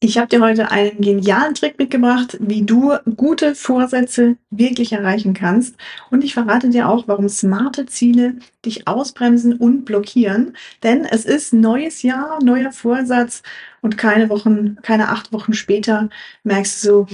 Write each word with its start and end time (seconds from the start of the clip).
Ich 0.00 0.16
habe 0.16 0.28
dir 0.28 0.40
heute 0.40 0.70
einen 0.70 1.00
genialen 1.00 1.54
Trick 1.54 1.76
mitgebracht, 1.76 2.36
wie 2.40 2.62
du 2.62 2.96
gute 3.16 3.56
Vorsätze 3.56 4.36
wirklich 4.48 4.92
erreichen 4.92 5.34
kannst. 5.34 5.74
Und 6.12 6.22
ich 6.22 6.34
verrate 6.34 6.70
dir 6.70 6.88
auch, 6.88 7.08
warum 7.08 7.28
smarte 7.28 7.84
Ziele 7.86 8.36
dich 8.64 8.86
ausbremsen 8.86 9.54
und 9.54 9.84
blockieren. 9.84 10.56
Denn 10.84 11.04
es 11.04 11.24
ist 11.24 11.52
neues 11.52 12.02
Jahr, 12.02 12.38
neuer 12.44 12.70
Vorsatz 12.70 13.42
und 13.80 13.98
keine 13.98 14.28
Wochen, 14.28 14.76
keine 14.82 15.08
acht 15.08 15.32
Wochen 15.32 15.52
später 15.52 16.10
merkst 16.44 16.84
du 16.84 16.88
so, 16.88 17.06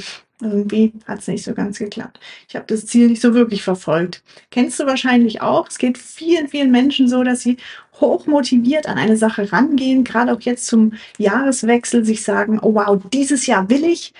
irgendwie 0.44 0.92
hat 1.06 1.20
es 1.20 1.28
nicht 1.28 1.44
so 1.44 1.54
ganz 1.54 1.78
geklappt. 1.78 2.20
Ich 2.48 2.56
habe 2.56 2.66
das 2.66 2.86
Ziel 2.86 3.08
nicht 3.08 3.22
so 3.22 3.34
wirklich 3.34 3.62
verfolgt. 3.62 4.22
Kennst 4.50 4.78
du 4.78 4.86
wahrscheinlich 4.86 5.42
auch. 5.42 5.68
Es 5.68 5.78
geht 5.78 5.98
vielen, 5.98 6.48
vielen 6.48 6.70
Menschen 6.70 7.08
so, 7.08 7.22
dass 7.24 7.40
sie 7.40 7.56
hoch 8.00 8.26
motiviert 8.26 8.86
an 8.86 8.98
eine 8.98 9.16
Sache 9.16 9.52
rangehen, 9.52 10.04
gerade 10.04 10.32
auch 10.32 10.40
jetzt 10.40 10.66
zum 10.66 10.94
Jahreswechsel 11.18 12.04
sich 12.04 12.22
sagen, 12.22 12.58
oh 12.60 12.74
wow, 12.74 13.00
dieses 13.12 13.46
Jahr 13.46 13.68
will 13.70 13.84
ich 13.84 14.12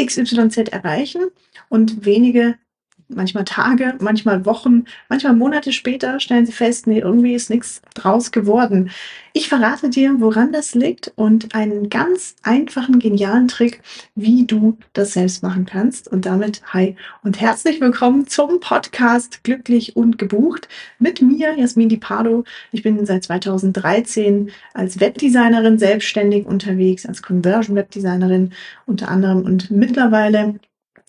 XYZ 0.00 0.56
erreichen 0.70 1.22
und 1.68 2.04
wenige 2.04 2.56
manchmal 3.08 3.44
Tage, 3.44 3.94
manchmal 4.00 4.44
Wochen, 4.44 4.84
manchmal 5.08 5.34
Monate 5.34 5.72
später 5.72 6.20
stellen 6.20 6.46
sie 6.46 6.52
fest, 6.52 6.86
nee, 6.86 7.00
irgendwie 7.00 7.34
ist 7.34 7.50
nichts 7.50 7.82
draus 7.94 8.30
geworden. 8.30 8.90
Ich 9.32 9.48
verrate 9.48 9.88
dir, 9.88 10.16
woran 10.18 10.52
das 10.52 10.74
liegt 10.74 11.12
und 11.14 11.54
einen 11.54 11.90
ganz 11.90 12.36
einfachen, 12.42 12.98
genialen 12.98 13.48
Trick, 13.48 13.82
wie 14.14 14.44
du 14.44 14.78
das 14.92 15.12
selbst 15.12 15.42
machen 15.42 15.64
kannst. 15.64 16.08
Und 16.08 16.26
damit 16.26 16.62
hi 16.72 16.96
und 17.22 17.40
herzlich 17.40 17.80
willkommen 17.80 18.26
zum 18.26 18.60
Podcast 18.60 19.44
Glücklich 19.44 19.96
und 19.96 20.18
gebucht 20.18 20.68
mit 20.98 21.22
mir, 21.22 21.56
Jasmin 21.56 21.88
Di 21.88 21.98
Pardo. 21.98 22.44
Ich 22.72 22.82
bin 22.82 23.04
seit 23.06 23.24
2013 23.24 24.50
als 24.74 25.00
Webdesignerin 25.00 25.78
selbstständig 25.78 26.46
unterwegs, 26.46 27.06
als 27.06 27.22
Conversion 27.22 27.76
Webdesignerin 27.76 28.52
unter 28.86 29.08
anderem 29.08 29.42
und 29.42 29.70
mittlerweile 29.70 30.58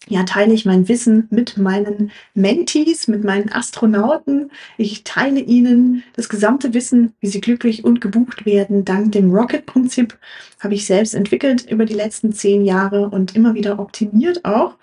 ja, 0.07 0.23
teile 0.23 0.53
ich 0.53 0.65
mein 0.65 0.87
Wissen 0.87 1.27
mit 1.29 1.57
meinen 1.57 2.11
Mentees, 2.33 3.07
mit 3.07 3.23
meinen 3.23 3.51
Astronauten. 3.51 4.49
Ich 4.77 5.03
teile 5.03 5.39
ihnen 5.39 6.03
das 6.15 6.29
gesamte 6.29 6.73
Wissen, 6.73 7.13
wie 7.19 7.27
sie 7.27 7.41
glücklich 7.41 7.83
und 7.83 8.01
gebucht 8.01 8.45
werden. 8.45 8.85
Dank 8.85 9.11
dem 9.11 9.33
Rocket-Prinzip 9.33 10.17
habe 10.59 10.73
ich 10.73 10.85
selbst 10.85 11.13
entwickelt 11.13 11.69
über 11.69 11.85
die 11.85 11.93
letzten 11.93 12.33
zehn 12.33 12.65
Jahre 12.65 13.09
und 13.09 13.35
immer 13.35 13.53
wieder 13.53 13.77
optimiert 13.77 14.45
auch. 14.45 14.75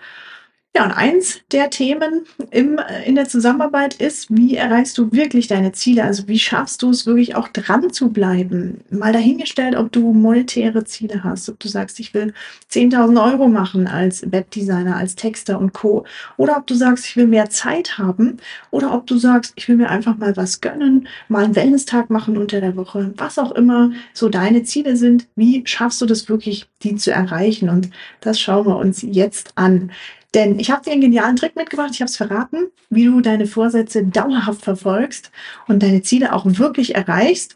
Ja, 0.75 0.85
und 0.85 0.91
eins 0.91 1.39
der 1.51 1.71
Themen 1.71 2.27
im, 2.51 2.79
in 3.03 3.15
der 3.15 3.27
Zusammenarbeit 3.27 3.95
ist, 3.95 4.27
wie 4.29 4.55
erreichst 4.55 4.95
du 4.99 5.11
wirklich 5.11 5.47
deine 5.47 5.71
Ziele? 5.71 6.03
Also 6.03 6.27
wie 6.27 6.37
schaffst 6.37 6.83
du 6.83 6.91
es 6.91 7.07
wirklich 7.07 7.35
auch 7.35 7.47
dran 7.47 7.91
zu 7.91 8.09
bleiben? 8.09 8.81
Mal 8.91 9.11
dahingestellt, 9.11 9.75
ob 9.75 9.91
du 9.91 10.13
monetäre 10.13 10.83
Ziele 10.83 11.23
hast, 11.23 11.49
ob 11.49 11.59
du 11.59 11.67
sagst, 11.67 11.99
ich 11.99 12.13
will 12.13 12.31
10.000 12.71 13.31
Euro 13.31 13.47
machen 13.47 13.87
als 13.87 14.31
Webdesigner, 14.31 14.97
als 14.97 15.15
Texter 15.15 15.57
und 15.57 15.73
Co. 15.73 16.05
Oder 16.37 16.57
ob 16.57 16.67
du 16.67 16.75
sagst, 16.75 17.07
ich 17.07 17.17
will 17.17 17.25
mehr 17.25 17.49
Zeit 17.49 17.97
haben. 17.97 18.37
Oder 18.69 18.93
ob 18.93 19.07
du 19.07 19.17
sagst, 19.17 19.53
ich 19.55 19.67
will 19.67 19.77
mir 19.77 19.89
einfach 19.89 20.17
mal 20.17 20.37
was 20.37 20.61
gönnen, 20.61 21.07
mal 21.27 21.45
einen 21.45 21.55
Wellness-Tag 21.55 22.11
machen 22.11 22.37
unter 22.37 22.61
der 22.61 22.75
Woche. 22.75 23.13
Was 23.17 23.39
auch 23.39 23.51
immer 23.53 23.93
so 24.13 24.29
deine 24.29 24.61
Ziele 24.61 24.95
sind, 24.95 25.27
wie 25.35 25.63
schaffst 25.65 26.01
du 26.01 26.05
das 26.05 26.29
wirklich, 26.29 26.67
die 26.83 26.97
zu 26.97 27.11
erreichen? 27.11 27.69
Und 27.69 27.89
das 28.21 28.39
schauen 28.39 28.67
wir 28.67 28.77
uns 28.77 29.01
jetzt 29.01 29.53
an. 29.55 29.91
Denn 30.37 30.59
ich 30.59 30.69
habe 30.69 30.83
dir 30.83 30.91
einen 30.91 31.01
genialen 31.01 31.35
Trick 31.35 31.55
mitgebracht, 31.55 31.89
ich 31.93 32.01
habe 32.01 32.09
es 32.09 32.15
verraten, 32.15 32.67
wie 32.91 33.05
du 33.05 33.21
deine 33.21 33.47
Vorsätze 33.47 34.05
dauerhaft 34.05 34.61
verfolgst 34.61 35.31
und 35.67 35.81
deine 35.81 36.03
Ziele 36.03 36.31
auch 36.31 36.43
wirklich 36.45 36.93
erreichst 36.93 37.55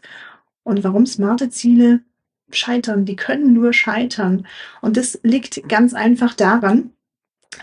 und 0.64 0.82
warum 0.82 1.06
smarte 1.06 1.48
Ziele 1.48 2.00
scheitern. 2.50 3.04
Die 3.04 3.14
können 3.14 3.52
nur 3.52 3.72
scheitern. 3.72 4.48
Und 4.80 4.96
das 4.96 5.20
liegt 5.22 5.68
ganz 5.68 5.94
einfach 5.94 6.34
daran, 6.34 6.90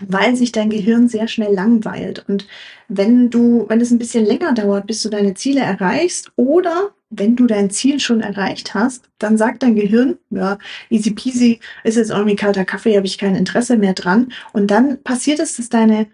weil 0.00 0.36
sich 0.36 0.52
dein 0.52 0.70
Gehirn 0.70 1.06
sehr 1.06 1.28
schnell 1.28 1.52
langweilt. 1.52 2.24
Und 2.26 2.46
wenn 2.88 3.28
du, 3.28 3.66
wenn 3.68 3.82
es 3.82 3.90
ein 3.90 3.98
bisschen 3.98 4.24
länger 4.24 4.54
dauert, 4.54 4.86
bis 4.86 5.02
du 5.02 5.10
deine 5.10 5.34
Ziele 5.34 5.60
erreichst 5.60 6.32
oder 6.36 6.94
wenn 7.10 7.34
du 7.36 7.46
dein 7.46 7.70
Ziel 7.70 7.98
schon 7.98 8.20
erreicht 8.20 8.74
hast, 8.74 9.10
dann 9.18 9.36
sagt 9.36 9.62
dein 9.62 9.74
Gehirn, 9.74 10.18
ja, 10.30 10.58
easy 10.88 11.10
peasy, 11.10 11.60
ist 11.84 11.96
jetzt 11.96 12.10
irgendwie 12.10 12.36
kalter 12.36 12.64
Kaffee, 12.64 12.96
habe 12.96 13.06
ich 13.06 13.18
kein 13.18 13.34
Interesse 13.34 13.76
mehr 13.76 13.94
dran. 13.94 14.32
Und 14.52 14.70
dann 14.70 15.02
passiert 15.02 15.40
es, 15.40 15.56
dass 15.56 15.68
deine, 15.68 16.06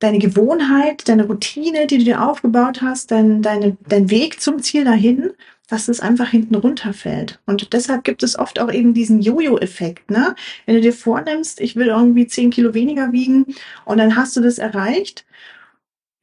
deine 0.00 0.18
Gewohnheit, 0.18 1.08
deine 1.08 1.26
Routine, 1.26 1.86
die 1.86 1.98
du 1.98 2.04
dir 2.04 2.28
aufgebaut 2.28 2.82
hast, 2.82 3.12
dein, 3.12 3.42
deine, 3.42 3.76
dein 3.88 4.10
Weg 4.10 4.40
zum 4.40 4.60
Ziel 4.60 4.84
dahin, 4.84 5.30
dass 5.68 5.86
es 5.86 6.00
einfach 6.00 6.28
hinten 6.28 6.56
runterfällt. 6.56 7.38
Und 7.46 7.72
deshalb 7.72 8.02
gibt 8.02 8.24
es 8.24 8.36
oft 8.36 8.58
auch 8.58 8.72
eben 8.72 8.92
diesen 8.92 9.20
Jojo-Effekt. 9.20 10.10
Ne? 10.10 10.34
Wenn 10.66 10.74
du 10.74 10.80
dir 10.80 10.92
vornimmst, 10.92 11.60
ich 11.60 11.76
will 11.76 11.86
irgendwie 11.86 12.26
zehn 12.26 12.50
Kilo 12.50 12.74
weniger 12.74 13.12
wiegen 13.12 13.46
und 13.84 13.98
dann 13.98 14.16
hast 14.16 14.36
du 14.36 14.40
das 14.40 14.58
erreicht 14.58 15.24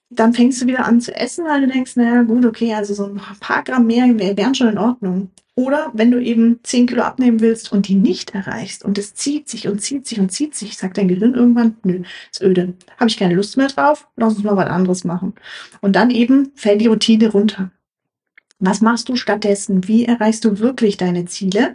dann 0.09 0.33
fängst 0.33 0.61
du 0.61 0.67
wieder 0.67 0.85
an 0.85 1.01
zu 1.01 1.15
essen, 1.15 1.45
weil 1.45 1.61
du 1.61 1.67
denkst, 1.67 1.95
naja, 1.95 2.23
gut, 2.23 2.45
okay, 2.45 2.73
also 2.73 2.93
so 2.93 3.05
ein 3.05 3.21
paar 3.39 3.63
Gramm 3.63 3.87
mehr 3.87 4.07
wären 4.37 4.55
schon 4.55 4.69
in 4.69 4.77
Ordnung. 4.77 5.31
Oder 5.55 5.89
wenn 5.93 6.11
du 6.11 6.21
eben 6.21 6.59
10 6.61 6.85
Kilo 6.85 7.01
abnehmen 7.01 7.39
willst 7.39 7.71
und 7.71 7.87
die 7.87 7.95
nicht 7.95 8.35
erreichst 8.35 8.85
und 8.85 8.99
es 8.99 9.15
zieht 9.15 9.49
sich 9.49 9.67
und 9.67 9.81
zieht 9.81 10.05
sich 10.05 10.19
und 10.19 10.31
zieht 10.31 10.53
sich, 10.53 10.77
sagt 10.77 10.99
dein 10.99 11.07
Gehirn 11.07 11.33
irgendwann, 11.33 11.77
nö, 11.83 12.03
ist 12.31 12.43
öde. 12.43 12.75
Habe 12.97 13.09
ich 13.09 13.17
keine 13.17 13.33
Lust 13.33 13.57
mehr 13.57 13.67
drauf, 13.67 14.07
lass 14.15 14.35
uns 14.35 14.43
mal 14.43 14.55
was 14.55 14.69
anderes 14.69 15.03
machen. 15.03 15.33
Und 15.81 15.95
dann 15.95 16.11
eben 16.11 16.51
fällt 16.53 16.81
die 16.81 16.87
Routine 16.87 17.31
runter. 17.31 17.71
Was 18.59 18.81
machst 18.81 19.09
du 19.09 19.15
stattdessen? 19.15 19.87
Wie 19.87 20.05
erreichst 20.05 20.45
du 20.45 20.59
wirklich 20.59 20.97
deine 20.97 21.25
Ziele? 21.25 21.73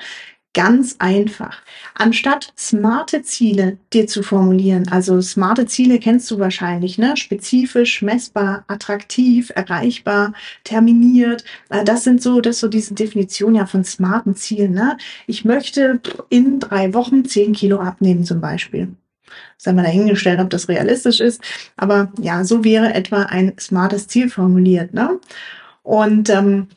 Ganz 0.55 0.97
einfach. 0.99 1.63
Anstatt 1.95 2.53
smarte 2.59 3.23
Ziele 3.23 3.79
dir 3.95 4.07
zu 4.07 4.23
formulieren, 4.23 4.87
also 4.89 5.19
smarte 5.23 5.65
Ziele 5.65 5.99
kennst 5.99 6.31
du 6.31 6.39
wahrscheinlich, 6.39 6.99
ne? 6.99 7.17
Spezifisch, 7.17 8.03
messbar, 8.03 8.65
attraktiv, 8.67 9.51
erreichbar, 9.55 10.35
terminiert. 10.65 11.43
Äh, 11.71 11.85
das 11.85 12.05
sind 12.05 12.21
so, 12.21 12.43
das 12.43 12.61
so 12.61 12.69
diese 12.69 12.93
Definition 12.93 13.55
ja 13.55 13.65
von 13.65 13.83
smarten 13.83 14.37
Zielen, 14.37 14.73
ne? 14.73 14.99
Ich 15.27 15.47
möchte 15.47 16.01
in 16.29 16.61
drei 16.61 16.93
Wochen 16.93 17.25
zehn 17.25 17.55
Kilo 17.55 17.81
abnehmen 17.81 18.25
zum 18.25 18.43
Beispiel. 18.43 18.89
Sei 19.57 19.73
mal 19.73 19.85
dahingestellt, 19.85 20.39
ob 20.41 20.51
das 20.51 20.69
realistisch 20.69 21.21
ist. 21.21 21.41
Aber 21.79 22.13
ja, 22.21 22.45
so 22.45 22.63
wäre 22.63 22.93
etwa 22.93 23.23
ein 23.23 23.55
smartes 23.59 24.07
Ziel 24.07 24.29
formuliert, 24.29 24.93
ne? 24.93 25.19
Und 25.83 26.29
ähm, 26.29 26.69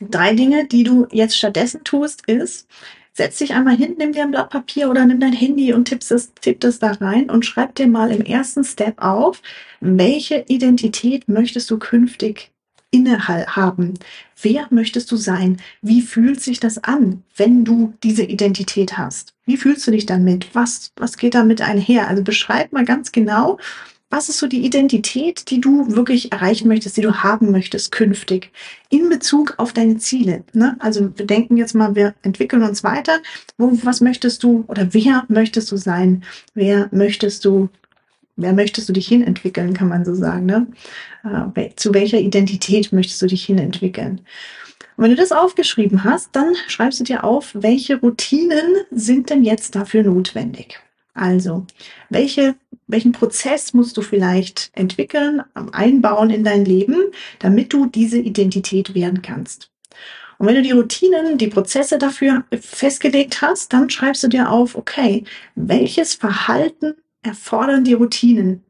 Drei 0.00 0.34
Dinge, 0.34 0.66
die 0.66 0.82
du 0.82 1.06
jetzt 1.12 1.36
stattdessen 1.36 1.84
tust, 1.84 2.26
ist, 2.26 2.66
setz 3.12 3.38
dich 3.38 3.52
einmal 3.52 3.76
hin, 3.76 3.96
nimm 3.98 4.12
dir 4.12 4.22
ein 4.22 4.30
Blatt 4.30 4.50
Papier 4.50 4.88
oder 4.88 5.04
nimm 5.04 5.20
dein 5.20 5.34
Handy 5.34 5.74
und 5.74 5.86
tippst 5.86 6.10
es, 6.10 6.32
tipp 6.40 6.60
das 6.60 6.78
da 6.78 6.92
rein 6.92 7.28
und 7.28 7.44
schreib 7.44 7.74
dir 7.74 7.86
mal 7.86 8.10
im 8.10 8.22
ersten 8.22 8.64
Step 8.64 9.02
auf, 9.02 9.42
welche 9.80 10.44
Identität 10.48 11.28
möchtest 11.28 11.70
du 11.70 11.78
künftig 11.78 12.50
innehaben? 12.90 13.94
Wer 14.40 14.66
möchtest 14.70 15.12
du 15.12 15.16
sein? 15.16 15.58
Wie 15.82 16.00
fühlt 16.00 16.40
sich 16.40 16.60
das 16.60 16.82
an, 16.82 17.22
wenn 17.36 17.64
du 17.64 17.92
diese 18.02 18.24
Identität 18.24 18.98
hast? 18.98 19.34
Wie 19.44 19.56
fühlst 19.56 19.86
du 19.86 19.90
dich 19.90 20.06
damit? 20.06 20.54
Was, 20.54 20.92
was 20.96 21.16
geht 21.16 21.34
damit 21.34 21.60
einher? 21.60 22.08
Also 22.08 22.24
beschreib 22.24 22.72
mal 22.72 22.84
ganz 22.84 23.12
genau, 23.12 23.58
was 24.10 24.28
ist 24.28 24.38
so 24.38 24.48
die 24.48 24.64
Identität, 24.66 25.50
die 25.50 25.60
du 25.60 25.94
wirklich 25.94 26.32
erreichen 26.32 26.66
möchtest, 26.66 26.96
die 26.96 27.02
du 27.02 27.22
haben 27.22 27.52
möchtest 27.52 27.92
künftig 27.92 28.50
in 28.88 29.08
Bezug 29.08 29.54
auf 29.56 29.72
deine 29.72 29.98
Ziele? 29.98 30.42
Ne? 30.52 30.76
Also 30.80 31.16
wir 31.16 31.26
denken 31.26 31.56
jetzt 31.56 31.74
mal, 31.74 31.94
wir 31.94 32.14
entwickeln 32.22 32.62
uns 32.62 32.82
weiter. 32.82 33.18
Wo, 33.56 33.70
was 33.84 34.00
möchtest 34.00 34.42
du 34.42 34.64
oder 34.66 34.92
wer 34.92 35.24
möchtest 35.28 35.70
du 35.70 35.76
sein? 35.76 36.24
Wer 36.54 36.88
möchtest 36.90 37.44
du, 37.44 37.68
wer 38.36 38.52
möchtest 38.52 38.88
du 38.88 38.92
dich 38.92 39.06
hinentwickeln, 39.06 39.74
kann 39.74 39.88
man 39.88 40.04
so 40.04 40.14
sagen. 40.14 40.44
Ne? 40.44 40.66
Äh, 41.54 41.70
zu 41.76 41.94
welcher 41.94 42.18
Identität 42.18 42.92
möchtest 42.92 43.22
du 43.22 43.26
dich 43.26 43.44
hinentwickeln? 43.44 44.22
Und 44.96 45.04
wenn 45.04 45.10
du 45.12 45.16
das 45.16 45.32
aufgeschrieben 45.32 46.02
hast, 46.02 46.30
dann 46.32 46.54
schreibst 46.66 46.98
du 46.98 47.04
dir 47.04 47.22
auf, 47.22 47.52
welche 47.54 48.00
Routinen 48.00 48.74
sind 48.90 49.30
denn 49.30 49.44
jetzt 49.44 49.76
dafür 49.76 50.02
notwendig? 50.02 50.80
Also, 51.14 51.66
welche, 52.08 52.54
welchen 52.86 53.12
Prozess 53.12 53.74
musst 53.74 53.96
du 53.96 54.02
vielleicht 54.02 54.70
entwickeln, 54.74 55.42
einbauen 55.72 56.30
in 56.30 56.44
dein 56.44 56.64
Leben, 56.64 57.10
damit 57.38 57.72
du 57.72 57.86
diese 57.86 58.18
Identität 58.18 58.94
werden 58.94 59.22
kannst? 59.22 59.70
Und 60.38 60.46
wenn 60.46 60.54
du 60.54 60.62
die 60.62 60.70
Routinen, 60.70 61.36
die 61.36 61.48
Prozesse 61.48 61.98
dafür 61.98 62.44
festgelegt 62.58 63.42
hast, 63.42 63.74
dann 63.74 63.90
schreibst 63.90 64.22
du 64.22 64.28
dir 64.28 64.50
auf, 64.50 64.74
okay, 64.74 65.24
welches 65.54 66.14
Verhalten 66.14 66.94
erfordern 67.22 67.84
die 67.84 67.92
Routinen? 67.92 68.62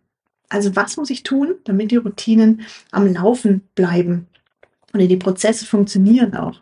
Also 0.48 0.74
was 0.74 0.96
muss 0.96 1.10
ich 1.10 1.22
tun, 1.22 1.54
damit 1.62 1.92
die 1.92 1.96
Routinen 1.96 2.62
am 2.90 3.12
Laufen 3.12 3.62
bleiben? 3.76 4.26
Oder 4.92 5.06
die 5.06 5.16
Prozesse 5.16 5.64
funktionieren 5.64 6.34
auch. 6.34 6.60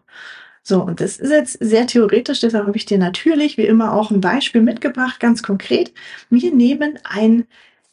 So, 0.69 0.83
und 0.83 1.01
das 1.01 1.17
ist 1.17 1.31
jetzt 1.31 1.57
sehr 1.61 1.87
theoretisch, 1.87 2.41
deshalb 2.41 2.67
habe 2.67 2.77
ich 2.77 2.85
dir 2.85 2.99
natürlich 2.99 3.57
wie 3.57 3.65
immer 3.65 3.95
auch 3.95 4.11
ein 4.11 4.21
Beispiel 4.21 4.61
mitgebracht, 4.61 5.19
ganz 5.19 5.43
konkret. 5.43 5.95
Wir 6.29 6.53
nehmen 6.55 6.99
ein 7.05 7.47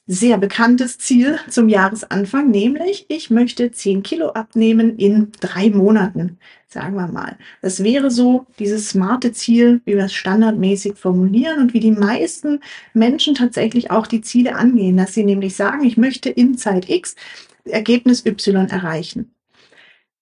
sehr 0.08 0.38
bekanntes 0.38 0.98
Ziel 0.98 1.40
zum 1.50 1.70
Jahresanfang, 1.70 2.52
nämlich 2.52 3.06
ich 3.08 3.30
möchte 3.30 3.72
10 3.72 4.04
Kilo 4.04 4.32
abnehmen 4.32 4.98
in 4.98 5.32
drei 5.40 5.70
Monaten. 5.70 6.38
sagen 6.68 6.96
wir 6.96 7.08
mal. 7.08 7.38
Das 7.62 7.82
wäre 7.82 8.12
so 8.12 8.46
dieses 8.60 8.90
smarte 8.90 9.32
Ziel, 9.32 9.80
wie 9.86 9.96
wir 9.96 10.04
es 10.04 10.14
standardmäßig 10.14 10.96
formulieren 10.96 11.62
und 11.62 11.74
wie 11.74 11.80
die 11.80 11.92
meisten 11.92 12.60
Menschen 12.94 13.36
tatsächlich 13.36 13.90
auch 13.90 14.06
die 14.06 14.20
Ziele 14.20 14.56
angehen, 14.56 14.98
dass 14.98 15.14
sie 15.14 15.24
nämlich 15.24 15.56
sagen, 15.56 15.86
ich 15.86 15.96
möchte 15.96 16.30
in 16.30 16.58
Zeit 16.58 16.90
X 16.90 17.16
Ergebnis 17.64 18.26
Y 18.26 18.68
erreichen. 18.68 19.32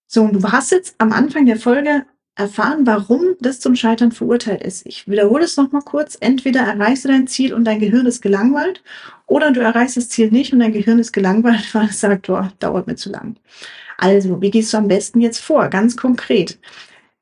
So, 0.06 0.22
und 0.22 0.34
du 0.34 0.52
hast 0.52 0.72
jetzt 0.72 0.94
am 1.00 1.12
Anfang 1.12 1.48
der 1.48 1.58
Folge 1.58 2.06
erfahren, 2.36 2.86
warum 2.88 3.36
das 3.40 3.60
zum 3.60 3.76
Scheitern 3.76 4.12
verurteilt 4.12 4.64
ist. 4.64 4.86
Ich 4.86 5.08
wiederhole 5.08 5.44
es 5.44 5.58
nochmal 5.58 5.84
kurz. 5.84 6.18
Entweder 6.20 6.62
erreichst 6.62 7.06
du 7.06 7.10
dein 7.10 7.28
Ziel 7.28 7.54
und 7.54 7.66
dein 7.66 7.80
Gehirn 7.80 8.06
ist 8.06 8.22
gelangweilt 8.22 8.84
oder 9.28 9.52
du 9.52 9.62
erreichst 9.62 9.98
das 9.98 10.10
Ziel 10.10 10.32
nicht 10.32 10.54
und 10.54 10.60
dein 10.60 10.74
Gehirn 10.74 11.00
ist 11.00 11.14
gelangweilt, 11.14 11.70
weil 11.74 11.90
es 11.90 12.00
sagt, 12.00 12.30
oh, 12.30 12.48
dauert 12.60 12.88
mir 12.88 12.96
zu 12.96 13.10
lang. 13.10 13.36
Also, 13.98 14.42
wie 14.42 14.52
gehst 14.52 14.74
du 14.74 14.78
am 14.78 14.88
besten 14.88 15.22
jetzt 15.22 15.40
vor? 15.40 15.70
Ganz 15.70 15.96
konkret. 15.96 16.60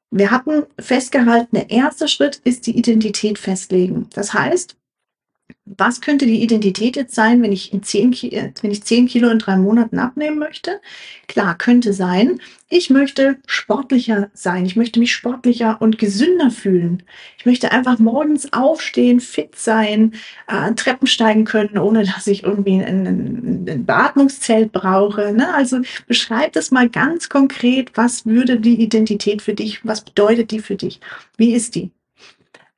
Wir 0.10 0.32
hatten 0.32 0.64
festgehalten, 0.80 1.56
der 1.56 1.70
erste 1.70 2.08
Schritt 2.08 2.42
ist 2.44 2.68
die 2.68 2.78
Identität 2.78 3.38
festlegen. 3.38 4.08
Das 4.14 4.34
heißt, 4.34 4.76
was 5.66 6.02
könnte 6.02 6.26
die 6.26 6.42
Identität 6.42 6.96
jetzt 6.96 7.14
sein, 7.14 7.42
wenn 7.42 7.52
ich, 7.52 7.72
in 7.72 7.84
10, 7.84 8.14
äh, 8.32 8.52
wenn 8.62 8.72
ich 8.72 8.84
10 8.84 9.08
Kilo 9.08 9.30
in 9.30 9.40
drei 9.40 9.58
Monaten 9.58 10.00
abnehmen 10.00 10.40
möchte? 10.40 10.82
Klar, 11.28 11.58
könnte 11.58 11.94
sein, 11.94 12.42
ich 12.68 12.90
möchte 12.90 13.38
sportlicher 13.46 14.32
sein. 14.34 14.66
Ich 14.66 14.76
möchte 14.76 15.00
mich 15.00 15.14
sportlicher 15.14 15.82
und 15.82 15.98
gesünder 16.00 16.52
fühlen. 16.52 17.04
Ich 17.38 17.46
möchte 17.46 17.72
einfach 17.72 18.00
morgens 18.00 18.54
aufstehen, 18.54 19.20
fit 19.20 19.56
sein, 19.56 20.14
äh, 20.48 20.74
Treppen 20.74 21.08
steigen 21.08 21.46
können, 21.46 21.78
ohne 21.78 22.06
dass 22.06 22.28
ich 22.28 22.44
irgendwie 22.44 22.82
ein, 22.82 23.08
ein, 23.08 23.68
ein 23.70 23.86
Beatmungszelt 23.86 24.72
brauche. 24.72 25.34
Ne? 25.34 25.54
Also 25.54 25.82
beschreib 26.08 26.54
das 26.54 26.72
mal 26.72 26.90
ganz 26.90 27.30
konkret. 27.30 27.92
Was 27.96 28.26
würde 28.26 28.60
die 28.60 28.82
Identität 28.82 29.42
für 29.42 29.54
dich? 29.54 29.86
Was 29.86 30.02
bedeutet 30.02 30.52
die 30.52 30.60
für 30.60 30.76
dich? 30.76 31.00
Wie 31.38 31.54
ist 31.54 31.76
die? 31.76 31.92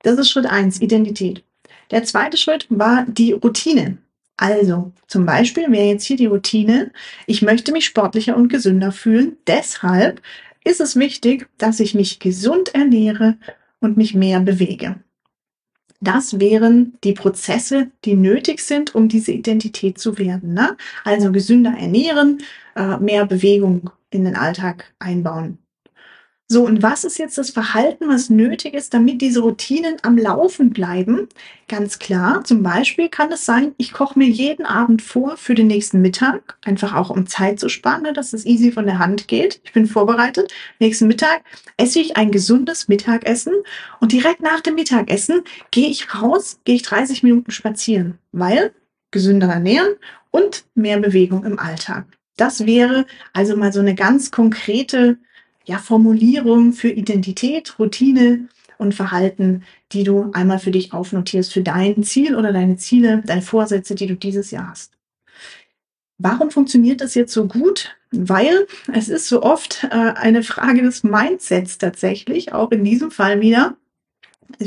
Das 0.02 0.18
ist 0.18 0.30
Schritt 0.30 0.48
eins, 0.48 0.82
Identität. 0.82 1.44
Der 1.94 2.04
zweite 2.04 2.38
Schritt 2.38 2.66
war 2.70 3.06
die 3.08 3.34
Routine. 3.34 4.00
Also 4.36 4.92
zum 5.06 5.28
Beispiel 5.28 5.72
wäre 5.72 5.86
jetzt 5.86 6.06
hier 6.06 6.18
die 6.18 6.26
Routine, 6.26 6.92
ich 7.28 7.44
möchte 7.44 7.72
mich 7.72 7.86
sportlicher 7.86 8.36
und 8.36 8.48
gesünder 8.48 8.92
fühlen. 8.92 9.38
Deshalb 9.46 10.20
ist 10.64 10.82
es 10.82 10.96
wichtig, 10.96 11.48
dass 11.60 11.80
ich 11.80 11.94
mich 11.94 12.18
gesund 12.18 12.74
ernähre 12.74 13.38
und 13.80 13.96
mich 13.96 14.16
mehr 14.16 14.40
bewege. 14.40 14.96
Das 16.02 16.40
wären 16.40 16.98
die 17.04 17.14
Prozesse, 17.14 17.92
die 18.06 18.16
nötig 18.16 18.62
sind, 18.62 18.96
um 18.96 19.08
diese 19.08 19.32
Identität 19.32 20.00
zu 20.00 20.18
werden. 20.18 20.56
Ne? 20.56 20.76
Also 21.04 21.32
gesünder 21.32 21.76
ernähren, 21.78 22.42
äh, 22.76 22.98
mehr 22.98 23.28
Bewegung 23.28 23.92
in 24.10 24.26
den 24.26 24.36
Alltag 24.36 24.92
einbauen. 24.98 25.60
So, 26.50 26.66
und 26.66 26.84
was 26.84 27.04
ist 27.04 27.18
jetzt 27.18 27.38
das 27.38 27.50
Verhalten, 27.50 28.10
was 28.10 28.30
nötig 28.30 28.74
ist, 28.74 28.94
damit 28.94 29.22
diese 29.22 29.40
Routinen 29.40 29.96
am 30.04 30.18
Laufen 30.18 30.70
bleiben? 30.72 31.28
Ganz 31.68 32.00
klar, 32.00 32.44
zum 32.44 32.62
Beispiel 32.62 33.10
kann 33.10 33.32
es 33.32 33.46
sein, 33.46 33.74
ich 33.78 33.94
koche 33.94 34.20
mir 34.20 34.28
jeden 34.28 34.66
Abend 34.66 35.02
vor 35.02 35.38
für 35.38 35.56
den 35.56 35.68
nächsten 35.68 36.02
Mittag, 36.02 36.58
einfach 36.64 36.94
auch 36.94 37.10
um 37.10 37.26
Zeit 37.28 37.60
zu 37.60 37.70
sparen, 37.70 38.04
ne, 38.04 38.14
dass 38.14 38.34
es 38.34 38.46
easy 38.46 38.72
von 38.72 38.86
der 38.86 39.00
Hand 39.00 39.28
geht. 39.28 39.62
Ich 39.64 39.72
bin 39.72 39.88
vorbereitet. 39.88 40.54
Nächsten 40.80 41.08
Mittag 41.08 41.44
esse 41.78 42.00
ich 42.00 42.18
ein 42.18 42.30
gesundes 42.30 42.88
Mittagessen 42.88 43.54
und 44.00 44.12
direkt 44.12 44.42
nach 44.42 44.60
dem 44.60 44.76
Mittagessen 44.76 45.44
gehe 45.72 45.88
ich 45.88 46.14
raus, 46.14 46.60
gehe 46.66 46.76
ich 46.76 46.84
30 46.84 47.24
Minuten 47.24 47.52
spazieren, 47.52 48.20
weil 48.32 48.74
gesünder 49.12 49.48
ernähren 49.48 49.96
und 50.30 50.66
mehr 50.76 51.00
Bewegung 51.00 51.46
im 51.46 51.58
Alltag. 51.58 52.06
Das 52.36 52.66
wäre 52.66 53.06
also 53.32 53.56
mal 53.56 53.72
so 53.72 53.80
eine 53.80 53.96
ganz 53.96 54.30
konkrete 54.30 55.18
ja, 55.66 55.78
Formulierung 55.78 56.74
für 56.74 56.90
Identität, 56.90 57.80
Routine 57.80 58.48
und 58.78 58.94
Verhalten, 58.94 59.64
die 59.92 60.04
du 60.04 60.32
einmal 60.34 60.60
für 60.60 60.72
dich 60.72 60.94
aufnotierst, 60.94 61.54
für 61.54 61.62
dein 61.62 62.04
Ziel 62.04 62.36
oder 62.36 62.52
deine 62.52 62.78
Ziele, 62.78 63.24
deine 63.26 63.42
Vorsätze, 63.42 63.96
die 63.96 64.08
du 64.08 64.16
dieses 64.16 64.52
Jahr 64.52 64.70
hast. 64.70 64.94
Warum 66.18 66.52
funktioniert 66.52 67.02
das 67.02 67.16
jetzt 67.16 67.34
so 67.34 67.48
gut? 67.48 67.96
Weil 68.12 68.68
es 68.94 69.10
ist 69.10 69.28
so 69.28 69.42
oft 69.42 69.86
äh, 69.86 69.88
eine 69.90 70.44
Frage 70.44 70.84
des 70.84 71.04
Mindsets 71.04 71.78
tatsächlich, 71.78 72.54
auch 72.54 72.72
in 72.72 72.84
diesem 72.84 73.10
Fall 73.10 73.42
wieder. 73.42 73.76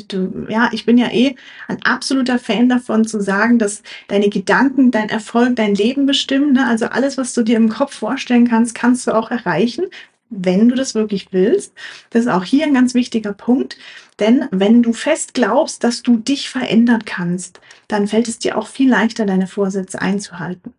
Du, 0.08 0.46
ja, 0.48 0.68
ich 0.72 0.84
bin 0.84 0.98
ja 0.98 1.12
eh 1.12 1.36
ein 1.68 1.80
absoluter 1.82 2.40
Fan 2.40 2.68
davon 2.68 3.06
zu 3.06 3.20
sagen, 3.20 3.58
dass 3.58 3.82
deine 4.08 4.28
Gedanken 4.28 4.90
dein 4.90 5.08
Erfolg, 5.08 5.54
dein 5.54 5.76
Leben 5.76 6.06
bestimmen. 6.06 6.54
Ne? 6.54 6.66
Also 6.66 6.86
alles, 6.86 7.16
was 7.16 7.34
du 7.34 7.42
dir 7.42 7.56
im 7.56 7.68
Kopf 7.68 7.94
vorstellen 7.94 8.48
kannst, 8.48 8.74
kannst 8.74 9.06
du 9.06 9.12
auch 9.12 9.30
erreichen 9.30 9.84
wenn 10.30 10.68
du 10.68 10.74
das 10.74 10.94
wirklich 10.94 11.28
willst. 11.32 11.72
Das 12.10 12.22
ist 12.22 12.30
auch 12.30 12.44
hier 12.44 12.64
ein 12.64 12.74
ganz 12.74 12.94
wichtiger 12.94 13.32
Punkt. 13.32 13.76
Denn 14.18 14.46
wenn 14.50 14.82
du 14.82 14.92
fest 14.92 15.34
glaubst, 15.34 15.84
dass 15.84 16.02
du 16.02 16.16
dich 16.16 16.48
verändern 16.48 17.04
kannst, 17.04 17.60
dann 17.88 18.08
fällt 18.08 18.28
es 18.28 18.38
dir 18.38 18.56
auch 18.56 18.66
viel 18.66 18.90
leichter, 18.90 19.26
deine 19.26 19.46
Vorsätze 19.46 20.00
einzuhalten. 20.00 20.72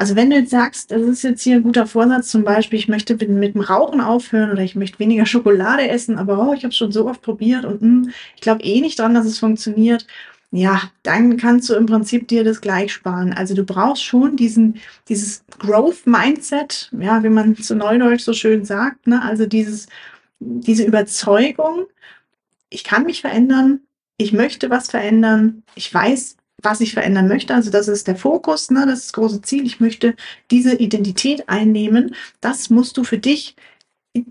Also 0.00 0.16
wenn 0.16 0.30
du 0.30 0.36
jetzt 0.36 0.50
sagst, 0.50 0.92
das 0.92 1.02
ist 1.02 1.22
jetzt 1.22 1.42
hier 1.42 1.56
ein 1.56 1.62
guter 1.62 1.86
Vorsatz, 1.86 2.30
zum 2.30 2.42
Beispiel, 2.42 2.78
ich 2.78 2.88
möchte 2.88 3.16
mit, 3.16 3.28
mit 3.28 3.54
dem 3.54 3.60
Rauchen 3.60 4.00
aufhören 4.00 4.50
oder 4.50 4.62
ich 4.62 4.74
möchte 4.74 4.98
weniger 4.98 5.26
Schokolade 5.26 5.86
essen, 5.88 6.16
aber 6.16 6.48
oh, 6.48 6.54
ich 6.54 6.64
habe 6.64 6.72
schon 6.72 6.90
so 6.90 7.06
oft 7.06 7.20
probiert 7.20 7.66
und 7.66 7.82
mh, 7.82 7.88
hm, 7.88 8.12
ich 8.34 8.40
glaube 8.40 8.64
eh 8.64 8.80
nicht 8.80 8.98
dran, 8.98 9.12
dass 9.12 9.26
es 9.26 9.38
funktioniert 9.38 10.06
ja, 10.52 10.90
dann 11.04 11.36
kannst 11.36 11.70
du 11.70 11.74
im 11.74 11.86
Prinzip 11.86 12.26
dir 12.26 12.42
das 12.42 12.60
gleich 12.60 12.92
sparen. 12.92 13.32
Also 13.32 13.54
du 13.54 13.64
brauchst 13.64 14.04
schon 14.04 14.36
diesen, 14.36 14.80
dieses 15.08 15.44
Growth 15.58 16.06
Mindset, 16.06 16.90
ja, 16.98 17.22
wie 17.22 17.28
man 17.28 17.56
zu 17.56 17.76
Neudeutsch 17.76 18.22
so 18.22 18.32
schön 18.32 18.64
sagt, 18.64 19.06
ne? 19.06 19.22
Also 19.22 19.46
dieses, 19.46 19.86
diese 20.40 20.84
Überzeugung, 20.84 21.86
ich 22.68 22.82
kann 22.84 23.04
mich 23.04 23.20
verändern, 23.20 23.80
ich 24.16 24.32
möchte 24.32 24.70
was 24.70 24.90
verändern, 24.90 25.62
ich 25.76 25.92
weiß, 25.92 26.36
was 26.62 26.80
ich 26.80 26.94
verändern 26.94 27.28
möchte. 27.28 27.54
Also 27.54 27.70
das 27.70 27.88
ist 27.88 28.08
der 28.08 28.16
Fokus, 28.16 28.70
ne? 28.70 28.84
das 28.86 29.00
ist 29.00 29.06
das 29.06 29.12
große 29.14 29.42
Ziel. 29.42 29.64
Ich 29.64 29.80
möchte 29.80 30.14
diese 30.50 30.74
Identität 30.74 31.48
einnehmen. 31.48 32.14
Das 32.40 32.70
musst 32.70 32.96
du 32.96 33.04
für 33.04 33.18
dich 33.18 33.56
ich 33.56 33.56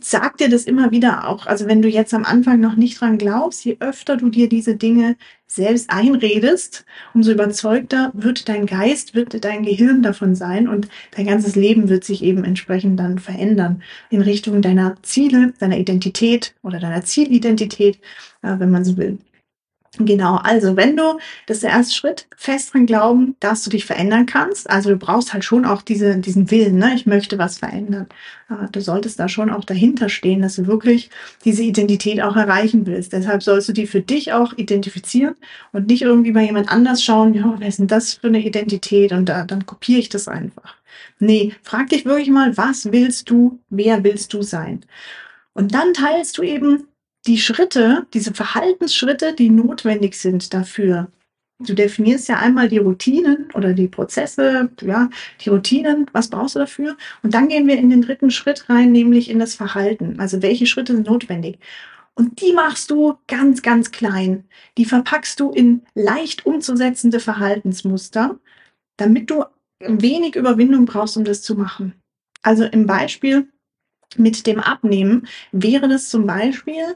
sag 0.02 0.38
dir 0.38 0.50
das 0.50 0.66
immer 0.66 0.92
wieder 0.92 1.28
auch, 1.28 1.46
also 1.46 1.66
wenn 1.68 1.82
du 1.82 1.88
jetzt 1.88 2.14
am 2.14 2.26
Anfang 2.26 2.60
noch 2.60 2.76
nicht 2.76 3.00
dran 3.00 3.18
glaubst, 3.18 3.64
je 3.64 3.78
öfter 3.80 4.18
du 4.18 4.30
dir 4.30 4.50
diese 4.50 4.76
Dinge 4.76 5.16
selbst 5.48 5.90
einredest, 5.90 6.86
umso 7.14 7.32
überzeugter 7.32 8.12
wird 8.14 8.50
dein 8.50 8.66
Geist, 8.66 9.16
wird 9.16 9.44
dein 9.44 9.64
Gehirn 9.64 10.04
davon 10.04 10.36
sein 10.36 10.68
und 10.68 10.90
dein 11.16 11.28
ganzes 11.28 11.56
Leben 11.56 11.88
wird 11.88 12.04
sich 12.04 12.24
eben 12.24 12.44
entsprechend 12.44 13.00
dann 13.00 13.20
verändern 13.20 13.82
in 14.10 14.22
Richtung 14.22 14.62
deiner 14.62 14.98
Ziele, 15.02 15.54
deiner 15.60 15.78
Identität 15.78 16.56
oder 16.62 16.80
deiner 16.80 17.04
Zielidentität, 17.04 18.00
äh, 18.42 18.60
wenn 18.60 18.72
man 18.72 18.84
so 18.84 18.98
will. 18.98 19.18
Genau, 19.98 20.36
also 20.36 20.78
wenn 20.78 20.96
du, 20.96 21.20
das 21.48 21.58
ist 21.58 21.64
der 21.64 21.72
erste 21.72 21.96
Schritt, 21.96 22.28
fest 22.38 22.74
dran 22.74 22.86
glauben, 22.86 23.36
dass 23.40 23.64
du 23.64 23.72
dich 23.72 23.86
verändern 23.86 24.28
kannst. 24.28 24.70
Also 24.70 24.92
du 24.92 24.98
brauchst 24.98 25.34
halt 25.34 25.44
schon 25.44 25.66
auch 25.66 25.82
diese, 25.82 26.18
diesen 26.18 26.52
Willen, 26.52 26.78
ne? 26.78 26.94
ich 26.94 27.06
möchte 27.06 27.38
was 27.40 27.58
verändern. 27.58 28.08
Du 28.72 28.82
solltest 28.82 29.20
da 29.20 29.28
schon 29.28 29.50
auch 29.50 29.64
dahinter 29.64 30.08
stehen, 30.08 30.42
dass 30.42 30.56
du 30.56 30.68
wirklich 30.68 31.10
diese 31.44 31.64
Identität 31.64 32.22
auch 32.22 32.36
erreichen 32.36 32.86
willst. 32.86 33.14
Deshalb 33.14 33.44
sollst 33.44 33.68
du 33.70 33.74
die 33.74 33.88
für 33.88 34.02
dich 34.02 34.32
auch 34.32 34.54
identifizieren 34.54 35.36
und 35.72 35.88
nicht 35.88 36.04
irgendwie 36.04 36.32
bei 36.32 36.46
jemand 36.46 36.72
anders 36.72 37.04
schauen, 37.04 37.34
ja, 37.34 37.56
wer 37.58 37.68
ist 37.68 37.80
denn 37.80 37.88
das 37.88 38.14
für 38.14 38.28
eine 38.28 38.44
Identität 38.44 39.12
und 39.12 39.26
da, 39.26 39.44
dann 39.44 39.66
kopiere 39.66 40.00
ich 40.00 40.10
das 40.10 40.28
einfach. 40.28 40.76
Nee, 41.20 41.54
frag 41.64 41.90
dich 41.90 42.06
wirklich 42.06 42.30
mal, 42.30 42.56
was 42.58 42.92
willst 42.92 43.30
du, 43.30 43.60
wer 43.70 44.04
willst 44.04 44.34
du 44.34 44.42
sein? 44.44 44.82
Und 45.54 45.74
dann 45.74 45.94
teilst 45.94 46.38
du 46.38 46.44
eben 46.44 46.86
die 47.28 47.38
Schritte, 47.38 48.08
diese 48.14 48.34
Verhaltensschritte, 48.34 49.34
die 49.34 49.50
notwendig 49.50 50.16
sind 50.16 50.54
dafür. 50.54 51.12
Du 51.62 51.74
definierst 51.74 52.30
ja 52.30 52.38
einmal 52.38 52.70
die 52.70 52.78
Routinen 52.78 53.50
oder 53.54 53.74
die 53.74 53.90
Prozesse, 53.90 54.70
ja, 54.82 55.10
die 55.42 55.50
Routinen, 55.50 56.06
was 56.14 56.30
brauchst 56.30 56.56
du 56.56 56.60
dafür? 56.60 56.96
Und 57.22 57.34
dann 57.34 57.50
gehen 57.50 57.68
wir 57.68 57.78
in 57.78 57.90
den 57.90 58.02
dritten 58.02 58.32
Schritt 58.32 58.70
rein, 58.70 58.94
nämlich 58.94 59.30
in 59.30 59.40
das 59.40 59.56
Verhalten. 59.56 60.20
Also 60.22 60.42
welche 60.42 60.66
Schritte 60.66 60.94
sind 60.94 61.08
notwendig? 61.08 61.60
Und 62.16 62.42
die 62.42 62.54
machst 62.54 62.92
du 62.92 63.18
ganz, 63.28 63.62
ganz 63.62 63.92
klein. 63.92 64.46
Die 64.78 64.86
verpackst 64.86 65.40
du 65.40 65.52
in 65.52 65.84
leicht 65.96 66.46
umzusetzende 66.46 67.20
Verhaltensmuster, 67.20 68.40
damit 68.98 69.30
du 69.30 69.44
wenig 69.80 70.36
Überwindung 70.36 70.86
brauchst, 70.86 71.18
um 71.18 71.26
das 71.26 71.42
zu 71.42 71.56
machen. 71.56 71.94
Also 72.42 72.64
im 72.64 72.86
Beispiel, 72.86 73.50
mit 74.18 74.48
dem 74.48 74.60
Abnehmen 74.60 75.28
wäre 75.52 75.88
das 75.88 76.10
zum 76.10 76.26
Beispiel, 76.26 76.96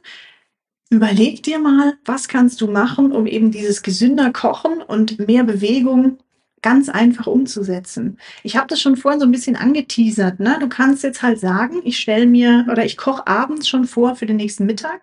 überleg 0.90 1.44
dir 1.44 1.60
mal, 1.60 1.94
was 2.06 2.28
kannst 2.28 2.62
du 2.62 2.68
machen, 2.68 3.12
um 3.12 3.26
eben 3.26 3.52
dieses 3.52 3.82
gesünder 3.82 4.32
Kochen 4.32 4.82
und 4.82 5.28
mehr 5.28 5.44
Bewegung 5.44 6.18
ganz 6.62 6.90
einfach 6.90 7.28
umzusetzen. 7.28 8.18
Ich 8.42 8.56
habe 8.56 8.68
das 8.68 8.80
schon 8.80 8.96
vorhin 8.96 9.20
so 9.20 9.26
ein 9.28 9.32
bisschen 9.32 9.56
angeteasert. 9.56 10.40
Ne? 10.40 10.58
Du 10.60 10.70
kannst 10.70 11.04
jetzt 11.04 11.22
halt 11.22 11.40
sagen, 11.40 11.82
ich 11.84 12.00
stelle 12.00 12.26
mir 12.26 12.66
oder 12.72 12.86
ich 12.86 12.98
koche 12.98 13.28
abends 13.28 13.68
schon 13.68 13.86
vor 13.86 14.16
für 14.16 14.26
den 14.26 14.38
nächsten 14.38 14.66
Mittag. 14.66 15.02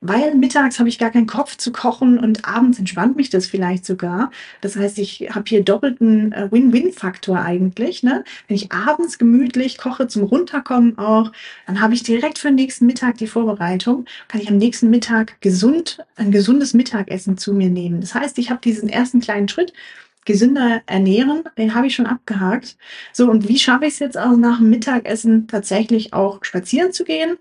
Weil 0.00 0.34
mittags 0.34 0.78
habe 0.78 0.88
ich 0.88 0.98
gar 0.98 1.10
keinen 1.10 1.26
Kopf 1.26 1.56
zu 1.56 1.72
kochen 1.72 2.18
und 2.18 2.44
abends 2.44 2.78
entspannt 2.78 3.16
mich 3.16 3.30
das 3.30 3.46
vielleicht 3.46 3.84
sogar. 3.84 4.30
Das 4.60 4.76
heißt, 4.76 4.98
ich 4.98 5.28
habe 5.30 5.44
hier 5.46 5.64
doppelten 5.64 6.32
äh, 6.32 6.48
Win-Win-Faktor 6.50 7.38
eigentlich. 7.38 8.02
Ne? 8.02 8.24
Wenn 8.46 8.56
ich 8.56 8.72
abends 8.72 9.18
gemütlich 9.18 9.78
koche 9.78 10.06
zum 10.06 10.22
Runterkommen 10.22 10.98
auch, 10.98 11.32
dann 11.66 11.80
habe 11.80 11.94
ich 11.94 12.02
direkt 12.02 12.38
für 12.38 12.48
den 12.48 12.54
nächsten 12.54 12.86
Mittag 12.86 13.18
die 13.18 13.26
Vorbereitung, 13.26 14.04
kann 14.28 14.40
ich 14.40 14.48
am 14.48 14.58
nächsten 14.58 14.90
Mittag 14.90 15.40
gesund, 15.40 16.04
ein 16.16 16.30
gesundes 16.30 16.74
Mittagessen 16.74 17.36
zu 17.36 17.52
mir 17.52 17.70
nehmen. 17.70 18.00
Das 18.00 18.14
heißt, 18.14 18.38
ich 18.38 18.50
habe 18.50 18.60
diesen 18.60 18.88
ersten 18.88 19.20
kleinen 19.20 19.48
Schritt 19.48 19.72
gesünder 20.24 20.82
ernähren, 20.84 21.44
den 21.56 21.74
habe 21.74 21.86
ich 21.86 21.94
schon 21.94 22.06
abgehakt. 22.06 22.76
So, 23.14 23.30
und 23.30 23.48
wie 23.48 23.58
schaffe 23.58 23.86
ich 23.86 23.94
es 23.94 23.98
jetzt 23.98 24.18
auch 24.18 24.36
nach 24.36 24.58
dem 24.58 24.68
Mittagessen 24.68 25.48
tatsächlich 25.48 26.12
auch 26.12 26.44
spazieren 26.44 26.92
zu 26.92 27.04
gehen? 27.04 27.38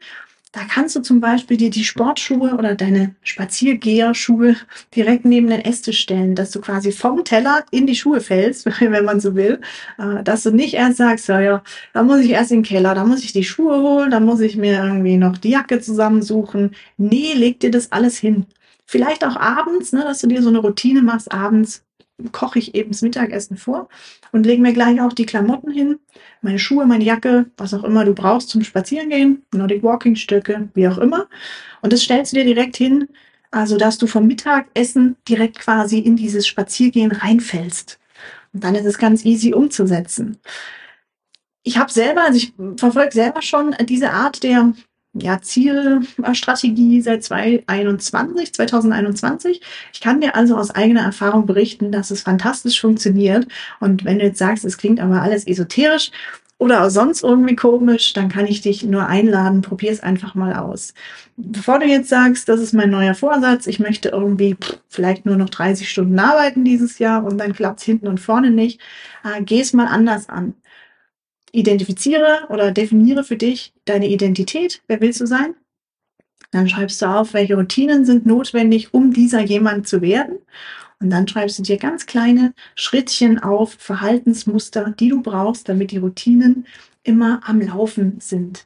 Da 0.53 0.61
kannst 0.63 0.95
du 0.95 1.01
zum 1.01 1.19
Beispiel 1.19 1.57
dir 1.57 1.69
die 1.69 1.83
Sportschuhe 1.83 2.53
oder 2.53 2.73
deine 2.73 3.15
Spaziergeherschuhe 3.21 4.55
direkt 4.95 5.25
neben 5.25 5.47
den 5.49 5.59
Esstisch 5.59 5.99
stellen, 5.99 6.35
dass 6.35 6.51
du 6.51 6.61
quasi 6.61 6.91
vom 6.93 7.25
Teller 7.25 7.65
in 7.69 7.85
die 7.85 7.95
Schuhe 7.95 8.21
fällst, 8.21 8.65
wenn 8.79 9.05
man 9.05 9.19
so 9.19 9.35
will. 9.35 9.59
Äh, 9.97 10.23
dass 10.23 10.43
du 10.43 10.51
nicht 10.51 10.73
erst 10.73 10.97
sagst, 10.97 11.27
ja, 11.27 11.41
ja, 11.41 11.63
da 11.93 12.03
muss 12.03 12.21
ich 12.21 12.31
erst 12.31 12.51
in 12.51 12.59
den 12.59 12.63
Keller, 12.63 12.95
da 12.95 13.05
muss 13.05 13.23
ich 13.23 13.33
die 13.33 13.43
Schuhe 13.43 13.81
holen, 13.81 14.09
da 14.11 14.19
muss 14.19 14.39
ich 14.39 14.55
mir 14.55 14.83
irgendwie 14.83 15.17
noch 15.17 15.37
die 15.37 15.49
Jacke 15.51 15.81
zusammensuchen. 15.81 16.71
Nee, 16.97 17.33
leg 17.33 17.59
dir 17.59 17.71
das 17.71 17.91
alles 17.91 18.17
hin. 18.17 18.45
Vielleicht 18.85 19.25
auch 19.25 19.35
abends, 19.35 19.91
ne, 19.91 20.03
dass 20.03 20.19
du 20.19 20.27
dir 20.27 20.41
so 20.41 20.49
eine 20.49 20.59
Routine 20.59 21.01
machst, 21.01 21.31
abends 21.31 21.83
koche 22.31 22.59
ich 22.59 22.75
eben 22.75 22.91
das 22.91 23.01
Mittagessen 23.01 23.57
vor 23.57 23.89
und 24.31 24.45
lege 24.45 24.61
mir 24.61 24.73
gleich 24.73 24.99
auch 25.01 25.13
die 25.13 25.25
Klamotten 25.25 25.71
hin, 25.71 25.99
meine 26.41 26.59
Schuhe, 26.59 26.85
meine 26.85 27.03
Jacke, 27.03 27.45
was 27.57 27.73
auch 27.73 27.83
immer 27.83 28.05
du 28.05 28.13
brauchst 28.13 28.49
zum 28.49 28.63
Spazierengehen, 28.63 29.43
Nordic 29.53 29.83
Walking 29.83 30.15
Stücke, 30.15 30.69
wie 30.73 30.87
auch 30.87 30.97
immer. 30.97 31.27
Und 31.81 31.93
das 31.93 32.01
stellst 32.01 32.33
du 32.33 32.37
dir 32.37 32.45
direkt 32.45 32.77
hin, 32.77 33.07
also 33.51 33.77
dass 33.77 33.97
du 33.97 34.07
vom 34.07 34.27
Mittagessen 34.27 35.15
direkt 35.27 35.59
quasi 35.59 35.99
in 35.99 36.15
dieses 36.15 36.47
Spaziergehen 36.47 37.11
reinfällst. 37.11 37.99
Und 38.53 38.63
dann 38.63 38.75
ist 38.75 38.85
es 38.85 38.97
ganz 38.97 39.23
easy 39.23 39.53
umzusetzen. 39.53 40.37
Ich 41.63 41.77
habe 41.77 41.91
selber, 41.91 42.23
also 42.23 42.37
ich 42.37 42.53
verfolge 42.77 43.11
selber 43.11 43.41
schon 43.41 43.75
diese 43.87 44.11
Art 44.11 44.41
der 44.43 44.73
ja, 45.21 45.41
Zielstrategie 45.41 47.01
seit 47.01 47.23
2021, 47.23 48.53
2021. 48.53 49.61
Ich 49.93 50.01
kann 50.01 50.21
dir 50.21 50.35
also 50.35 50.55
aus 50.55 50.71
eigener 50.71 51.01
Erfahrung 51.01 51.45
berichten, 51.45 51.91
dass 51.91 52.11
es 52.11 52.21
fantastisch 52.21 52.79
funktioniert. 52.79 53.47
Und 53.79 54.05
wenn 54.05 54.19
du 54.19 54.25
jetzt 54.25 54.39
sagst, 54.39 54.65
es 54.65 54.77
klingt 54.77 54.99
aber 54.99 55.21
alles 55.21 55.45
esoterisch 55.47 56.11
oder 56.59 56.83
auch 56.83 56.89
sonst 56.89 57.23
irgendwie 57.23 57.55
komisch, 57.55 58.13
dann 58.13 58.29
kann 58.29 58.47
ich 58.47 58.61
dich 58.61 58.83
nur 58.83 59.05
einladen, 59.05 59.61
probier 59.61 59.91
es 59.91 60.01
einfach 60.01 60.33
mal 60.33 60.55
aus. 60.55 60.93
Bevor 61.35 61.79
du 61.79 61.85
jetzt 61.85 62.09
sagst, 62.09 62.49
das 62.49 62.59
ist 62.59 62.73
mein 62.73 62.89
neuer 62.89 63.13
Vorsatz, 63.13 63.67
ich 63.67 63.79
möchte 63.79 64.09
irgendwie 64.09 64.55
pff, 64.55 64.79
vielleicht 64.89 65.25
nur 65.25 65.35
noch 65.35 65.49
30 65.49 65.87
Stunden 65.87 66.17
arbeiten 66.17 66.65
dieses 66.65 66.97
Jahr 66.97 67.23
und 67.23 67.37
dann 67.37 67.53
klappt 67.53 67.79
es 67.79 67.85
hinten 67.85 68.07
und 68.07 68.19
vorne 68.19 68.49
nicht, 68.49 68.81
äh, 69.23 69.43
geh 69.43 69.61
es 69.61 69.73
mal 69.73 69.85
anders 69.85 70.29
an 70.29 70.55
identifiziere 71.57 72.45
oder 72.49 72.71
definiere 72.71 73.23
für 73.23 73.35
dich 73.35 73.73
deine 73.85 74.07
Identität. 74.07 74.83
Wer 74.87 75.01
willst 75.01 75.19
du 75.19 75.25
sein? 75.25 75.55
Dann 76.51 76.69
schreibst 76.69 77.01
du 77.01 77.07
auf, 77.07 77.33
welche 77.33 77.55
Routinen 77.55 78.05
sind 78.05 78.25
notwendig, 78.25 78.93
um 78.93 79.11
dieser 79.11 79.41
jemand 79.41 79.87
zu 79.87 80.01
werden. 80.01 80.37
Und 80.99 81.09
dann 81.09 81.27
schreibst 81.27 81.59
du 81.59 81.63
dir 81.63 81.77
ganz 81.77 82.05
kleine 82.05 82.53
Schrittchen 82.75 83.39
auf, 83.39 83.73
Verhaltensmuster, 83.73 84.91
die 84.99 85.09
du 85.09 85.21
brauchst, 85.21 85.67
damit 85.67 85.91
die 85.91 85.97
Routinen 85.97 86.65
immer 87.03 87.41
am 87.43 87.61
Laufen 87.61 88.19
sind. 88.19 88.63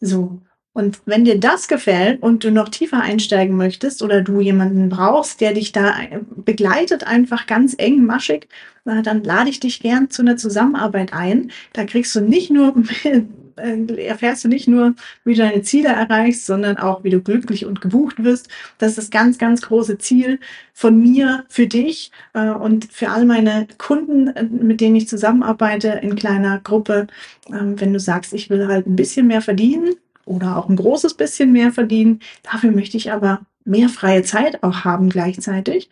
So. 0.00 0.40
Und 0.78 1.00
wenn 1.06 1.24
dir 1.24 1.40
das 1.40 1.66
gefällt 1.66 2.22
und 2.22 2.44
du 2.44 2.52
noch 2.52 2.68
tiefer 2.68 3.00
einsteigen 3.00 3.56
möchtest 3.56 4.00
oder 4.00 4.22
du 4.22 4.40
jemanden 4.40 4.88
brauchst, 4.88 5.40
der 5.40 5.52
dich 5.52 5.72
da 5.72 5.92
begleitet, 6.36 7.04
einfach 7.04 7.48
ganz 7.48 7.74
eng 7.78 8.06
maschig, 8.06 8.46
dann 8.84 9.24
lade 9.24 9.50
ich 9.50 9.58
dich 9.58 9.80
gern 9.80 10.08
zu 10.08 10.22
einer 10.22 10.36
Zusammenarbeit 10.36 11.12
ein. 11.12 11.50
Da 11.72 11.84
kriegst 11.84 12.14
du 12.14 12.20
nicht 12.20 12.52
nur, 12.52 12.76
äh, 13.56 14.04
erfährst 14.04 14.44
du 14.44 14.48
nicht 14.48 14.68
nur, 14.68 14.94
wie 15.24 15.34
du 15.34 15.40
deine 15.40 15.62
Ziele 15.62 15.88
erreichst, 15.88 16.46
sondern 16.46 16.76
auch, 16.76 17.02
wie 17.02 17.10
du 17.10 17.20
glücklich 17.20 17.66
und 17.66 17.80
gebucht 17.80 18.22
wirst. 18.22 18.46
Das 18.78 18.90
ist 18.90 18.98
das 18.98 19.10
ganz, 19.10 19.36
ganz 19.36 19.62
große 19.62 19.98
Ziel 19.98 20.38
von 20.74 20.96
mir 20.96 21.44
für 21.48 21.66
dich 21.66 22.12
äh, 22.34 22.50
und 22.50 22.84
für 22.92 23.08
all 23.08 23.24
meine 23.24 23.66
Kunden, 23.78 24.28
äh, 24.28 24.44
mit 24.44 24.80
denen 24.80 24.94
ich 24.94 25.08
zusammenarbeite 25.08 25.98
in 26.02 26.14
kleiner 26.14 26.60
Gruppe. 26.60 27.08
Ähm, 27.48 27.80
wenn 27.80 27.92
du 27.92 27.98
sagst, 27.98 28.32
ich 28.32 28.48
will 28.48 28.68
halt 28.68 28.86
ein 28.86 28.94
bisschen 28.94 29.26
mehr 29.26 29.42
verdienen, 29.42 29.96
oder 30.28 30.56
auch 30.56 30.68
ein 30.68 30.76
großes 30.76 31.14
bisschen 31.14 31.52
mehr 31.52 31.72
verdienen. 31.72 32.20
Dafür 32.42 32.70
möchte 32.70 32.96
ich 32.96 33.12
aber 33.12 33.40
mehr 33.64 33.88
freie 33.88 34.22
Zeit 34.22 34.62
auch 34.62 34.84
haben 34.84 35.08
gleichzeitig. 35.08 35.90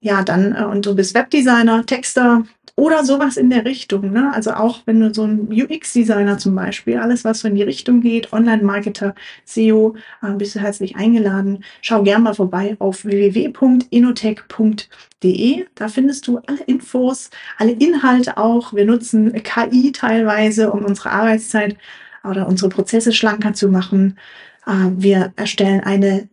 Ja, 0.00 0.22
dann, 0.22 0.54
äh, 0.54 0.64
und 0.64 0.86
du 0.86 0.94
bist 0.94 1.14
Webdesigner, 1.14 1.86
Texter 1.86 2.44
oder 2.74 3.04
sowas 3.04 3.36
in 3.36 3.50
der 3.50 3.64
Richtung. 3.64 4.12
Ne? 4.12 4.32
Also 4.34 4.52
auch 4.52 4.80
wenn 4.86 4.98
du 5.00 5.14
so 5.14 5.24
ein 5.24 5.48
UX-Designer 5.52 6.38
zum 6.38 6.54
Beispiel, 6.54 6.98
alles 6.98 7.24
was 7.24 7.40
so 7.40 7.48
in 7.48 7.54
die 7.54 7.62
Richtung 7.62 8.00
geht, 8.00 8.32
Online-Marketer, 8.32 9.14
SEO, 9.44 9.94
äh, 10.22 10.32
bist 10.32 10.54
du 10.54 10.60
herzlich 10.60 10.96
eingeladen. 10.96 11.64
Schau 11.82 12.02
gern 12.02 12.22
mal 12.22 12.34
vorbei 12.34 12.76
auf 12.78 13.04
www.inotech.de. 13.04 15.66
Da 15.74 15.88
findest 15.88 16.26
du 16.26 16.38
alle 16.46 16.62
Infos, 16.66 17.30
alle 17.58 17.72
Inhalte 17.72 18.38
auch. 18.38 18.72
Wir 18.72 18.86
nutzen 18.86 19.32
KI 19.34 19.92
teilweise, 19.92 20.72
um 20.72 20.84
unsere 20.84 21.10
Arbeitszeit 21.10 21.76
oder 22.24 22.48
unsere 22.48 22.68
Prozesse 22.68 23.12
schlanker 23.12 23.54
zu 23.54 23.68
machen. 23.68 24.18
Äh, 24.66 24.90
wir 24.96 25.32
erstellen 25.36 25.80
eine 25.80 26.28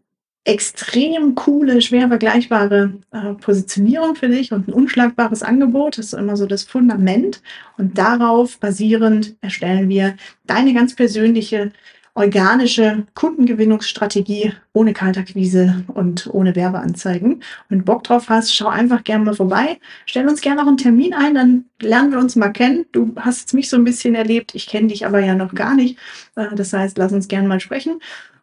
extrem 0.45 1.35
coole, 1.35 1.81
schwer 1.81 2.07
vergleichbare 2.07 2.93
äh, 3.11 3.33
Positionierung 3.35 4.15
für 4.15 4.29
dich 4.29 4.51
und 4.51 4.67
ein 4.67 4.73
unschlagbares 4.73 5.43
Angebot. 5.43 5.97
Das 5.97 6.07
ist 6.07 6.13
immer 6.13 6.37
so 6.37 6.45
das 6.45 6.63
Fundament. 6.63 7.41
Und 7.77 7.97
darauf 7.97 8.59
basierend 8.59 9.35
erstellen 9.41 9.89
wir 9.89 10.15
deine 10.45 10.73
ganz 10.73 10.95
persönliche 10.95 11.71
organische 12.15 13.05
Kundengewinnungsstrategie 13.15 14.53
ohne 14.73 14.93
Kaltakquise 14.93 15.83
und 15.87 16.27
ohne 16.31 16.55
Werbeanzeigen. 16.55 17.43
Wenn 17.69 17.79
du 17.79 17.85
Bock 17.85 18.03
drauf 18.03 18.29
hast, 18.29 18.53
schau 18.55 18.67
einfach 18.67 19.03
gerne 19.03 19.25
mal 19.25 19.35
vorbei. 19.35 19.79
Stell 20.05 20.27
uns 20.27 20.41
gerne 20.41 20.61
noch 20.61 20.67
einen 20.67 20.77
Termin 20.77 21.13
ein, 21.13 21.35
dann 21.35 21.65
lernen 21.81 22.11
wir 22.11 22.19
uns 22.19 22.35
mal 22.35 22.49
kennen. 22.49 22.85
Du 22.91 23.13
hast 23.17 23.53
mich 23.53 23.69
so 23.69 23.77
ein 23.77 23.83
bisschen 23.83 24.15
erlebt, 24.15 24.55
ich 24.55 24.67
kenne 24.67 24.87
dich 24.87 25.05
aber 25.05 25.19
ja 25.19 25.35
noch 25.35 25.53
gar 25.53 25.75
nicht. 25.75 25.97
Äh, 26.35 26.55
das 26.55 26.73
heißt, 26.73 26.97
lass 26.97 27.13
uns 27.13 27.27
gerne 27.27 27.47
mal 27.47 27.59
sprechen. 27.59 27.99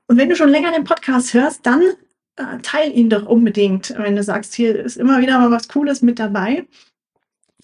Und 0.06 0.16
wenn 0.16 0.28
du 0.28 0.36
schon 0.36 0.50
länger 0.50 0.72
den 0.72 0.84
Podcast 0.84 1.34
hörst, 1.34 1.66
dann 1.66 1.82
äh, 2.36 2.58
teil 2.62 2.92
ihn 2.92 3.10
doch 3.10 3.26
unbedingt, 3.26 3.94
wenn 3.98 4.16
du 4.16 4.22
sagst, 4.22 4.54
hier 4.54 4.76
ist 4.76 4.96
immer 4.96 5.20
wieder 5.20 5.38
mal 5.38 5.50
was 5.50 5.68
Cooles 5.68 6.02
mit 6.02 6.18
dabei 6.18 6.64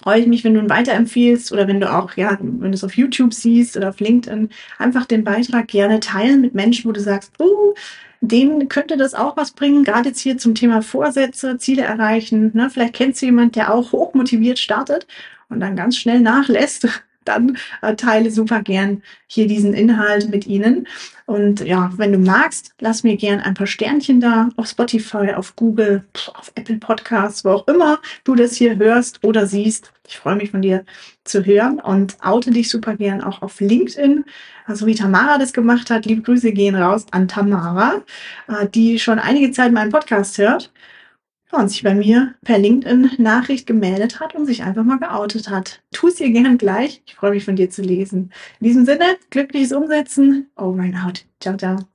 freue 0.01 0.21
ich 0.21 0.27
mich, 0.27 0.45
wenn 0.45 0.55
du 0.55 0.61
ihn 0.61 0.71
weiterempfiehlst 0.71 1.53
oder 1.53 1.69
wenn 1.69 1.81
du 1.81 1.93
auch, 1.93 2.17
ja, 2.17 2.39
wenn 2.41 2.73
du 2.73 2.75
es 2.77 2.85
auf 2.85 2.97
YouTube 2.97 3.35
siehst 3.35 3.77
oder 3.77 3.91
auf 3.91 4.01
LinkedIn, 4.01 4.51
einfach 4.79 5.07
den 5.07 5.25
Beitrag 5.25 5.69
gerne 5.69 6.01
teilen 6.01 6.41
mit 6.41 6.55
Menschen, 6.55 6.89
wo 6.89 6.93
du 6.93 7.01
sagst, 7.01 7.33
uh, 7.41 7.75
denen 8.21 8.69
könnte 8.69 8.97
das 8.97 9.15
auch 9.15 9.37
was 9.37 9.53
bringen, 9.53 9.85
gerade 9.85 10.11
jetzt 10.11 10.21
hier 10.21 10.39
zum 10.39 10.55
Thema 10.55 10.83
Vorsätze, 10.83 11.59
Ziele 11.59 11.83
erreichen. 11.83 12.53
Ne? 12.55 12.71
Vielleicht 12.71 12.95
kennst 12.95 13.21
du 13.21 13.27
jemanden, 13.27 13.53
der 13.53 13.75
auch 13.75 13.93
hochmotiviert 13.93 14.59
startet 14.59 15.07
und 15.49 15.61
dann 15.61 15.77
ganz 15.77 15.97
schnell 15.97 16.21
nachlässt 16.21 16.89
dann 17.25 17.59
äh, 17.83 17.95
teile 17.95 18.31
super 18.31 18.63
gern 18.63 19.03
hier 19.27 19.47
diesen 19.47 19.75
Inhalt 19.75 20.29
mit 20.31 20.47
Ihnen. 20.47 20.87
Und 21.27 21.61
ja, 21.61 21.91
wenn 21.97 22.13
du 22.13 22.19
magst, 22.19 22.75
lass 22.81 23.05
mir 23.05 23.17
gern 23.17 23.41
ein 23.41 23.55
paar 23.55 23.67
Sternchen 23.67 24.21
da 24.21 24.51
auf 24.57 24.67
Spotify, 24.67 25.33
auf 25.35 25.57
Google, 25.57 26.05
auf 26.35 26.53
Apple 26.55 26.77
Podcasts, 26.77 27.45
wo 27.45 27.51
auch 27.51 27.69
immer 27.69 28.01
du 28.25 28.35
das 28.35 28.55
hier 28.55 28.77
hörst 28.77 29.23
oder 29.25 29.47
siehst. 29.47 29.93
Ich 30.07 30.19
freue 30.19 30.37
mich 30.37 30.51
von 30.51 30.63
dir 30.63 30.85
zu 31.25 31.45
hören 31.45 31.81
und 31.81 32.17
oute 32.23 32.51
dich 32.51 32.69
super 32.69 32.97
gern 32.97 33.23
auch 33.23 33.41
auf 33.41 33.61
LinkedIn. 33.61 34.25
Also 34.67 34.87
wie 34.87 34.95
Tamara 34.95 35.39
das 35.39 35.53
gemacht 35.53 35.91
hat, 35.91 36.07
liebe 36.07 36.23
Grüße 36.23 36.53
gehen 36.53 36.75
raus 36.75 37.07
an 37.13 37.29
Tamara, 37.29 38.03
äh, 38.49 38.69
die 38.69 38.99
schon 38.99 39.19
einige 39.19 39.53
Zeit 39.53 39.73
meinen 39.73 39.93
Podcast 39.93 40.39
hört 40.39 40.71
und 41.59 41.69
sich 41.69 41.83
bei 41.83 41.95
mir 41.95 42.35
per 42.43 42.59
LinkedIn-Nachricht 42.59 43.67
gemeldet 43.67 44.21
hat 44.21 44.35
und 44.35 44.47
sich 44.47 44.63
einfach 44.63 44.85
mal 44.85 44.99
geoutet 44.99 45.51
hat. 45.51 45.83
Tu 45.93 46.09
es 46.09 46.21
ihr 46.21 46.31
gern 46.31 46.59
gleich. 46.59 47.03
Ich 47.07 47.15
freue 47.15 47.33
mich 47.33 47.45
von 47.45 47.57
dir 47.57 47.71
zu 47.71 47.83
lesen. 47.83 48.33
In 48.61 48.67
diesem 48.67 48.85
Sinne, 48.85 49.17
glückliches 49.31 49.73
Umsetzen. 49.73 50.51
Over 50.57 50.83
and 50.83 50.97
out. 50.97 51.25
Ciao, 51.41 51.57
ciao. 51.57 51.92